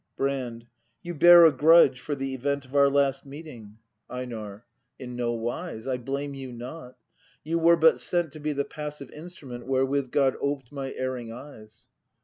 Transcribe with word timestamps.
Brand. 0.17 0.65
You 1.03 1.13
bear 1.13 1.45
a 1.45 1.51
grudge 1.51 1.99
for 2.01 2.15
the 2.15 2.33
event 2.33 2.65
Of 2.65 2.75
our 2.75 2.89
last 2.89 3.23
meetinir 3.23 3.75
248 4.09 4.09
BRAND 4.09 4.31
[act 4.33 4.33
v 4.33 4.33
EiNAR. 4.35 4.65
In 4.97 5.15
no 5.15 5.33
wise; 5.33 5.87
I 5.87 5.97
blame 5.99 6.33
you 6.33 6.51
not. 6.51 6.97
You 7.43 7.59
were 7.59 7.77
but 7.77 7.99
sent 7.99 8.31
To 8.31 8.39
be 8.39 8.51
the 8.51 8.65
passive 8.65 9.11
instrument 9.11 9.67
Wherewith 9.67 10.09
God 10.09 10.37
oped 10.41 10.71
my 10.71 10.91
erring 10.93 11.31
eyes. 11.31 11.87